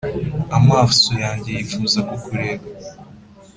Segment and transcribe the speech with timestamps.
[0.57, 2.65] Amaso yanjye yifuza kukureba,